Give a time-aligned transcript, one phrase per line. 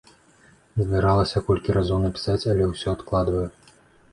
[0.83, 3.45] Збіралася колькі разоў напісаць, але ўсё адкладваю.